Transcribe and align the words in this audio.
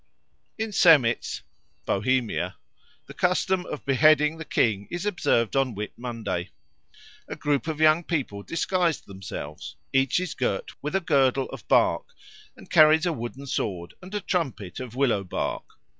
In 0.57 0.71
Semic 0.71 1.21
(Bohemia) 1.85 2.55
the 3.05 3.13
custom 3.13 3.67
of 3.67 3.85
beheading 3.85 4.39
the 4.39 4.45
King 4.45 4.87
is 4.89 5.05
observed 5.05 5.55
on 5.55 5.75
Whit 5.75 5.93
Monday. 5.95 6.49
A 7.27 7.35
troop 7.35 7.67
of 7.67 7.79
young 7.79 8.03
people 8.03 8.41
disguise 8.41 9.01
themselves; 9.01 9.75
each 9.93 10.19
is 10.19 10.33
girt 10.33 10.71
with 10.81 10.95
a 10.95 11.01
girdle 11.01 11.45
of 11.51 11.67
bark 11.67 12.15
and 12.57 12.67
carries 12.67 13.05
a 13.05 13.13
wooden 13.13 13.45
sword 13.45 13.93
and 14.01 14.15
a 14.15 14.21
trumpet 14.21 14.79
of 14.79 14.95
willow 14.95 15.23
bark. 15.23 15.65